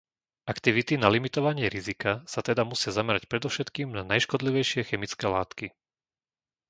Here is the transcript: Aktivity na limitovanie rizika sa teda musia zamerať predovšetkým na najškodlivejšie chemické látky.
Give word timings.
Aktivity 0.53 0.95
na 0.97 1.09
limitovanie 1.15 1.67
rizika 1.75 2.11
sa 2.33 2.41
teda 2.47 2.63
musia 2.71 2.89
zamerať 2.97 3.23
predovšetkým 3.31 3.89
na 3.95 4.01
najškodlivejšie 4.11 4.81
chemické 4.89 5.25
látky. 5.35 5.67